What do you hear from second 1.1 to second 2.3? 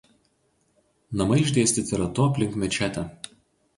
Namai išdėstyti ratu